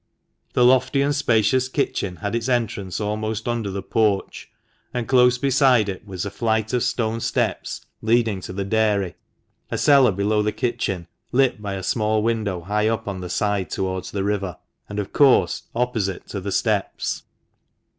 The 0.53 0.65
lofty 0.65 1.03
and 1.03 1.15
spacious 1.15 1.69
kitchen 1.69 2.15
had 2.15 2.33
its 2.33 2.49
entrance 2.49 2.99
almost 2.99 3.47
under 3.47 3.69
the 3.69 3.83
porch, 3.83 4.49
and 4.95 5.07
close 5.07 5.37
beside 5.37 5.87
it 5.89 6.07
was 6.07 6.25
a 6.25 6.31
flight 6.31 6.73
of 6.73 6.81
stone 6.81 7.19
steps 7.19 7.85
leading 8.01 8.41
to 8.41 8.51
the 8.51 8.65
dairy, 8.65 9.13
a 9.69 9.77
cellar 9.77 10.11
below 10.11 10.41
the 10.41 10.51
kitchen, 10.53 11.05
lit 11.31 11.61
by 11.61 11.75
a 11.75 11.83
small 11.83 12.23
window 12.23 12.61
high 12.61 12.87
up 12.87 13.07
on 13.07 13.21
the 13.21 13.29
side 13.29 13.69
towards 13.69 14.09
the 14.09 14.23
river, 14.23 14.57
and 14.89 14.97
of 14.97 15.13
course 15.13 15.67
opposite 15.75 16.25
to 16.29 16.41
the 16.41 16.51
steps. 16.51 17.21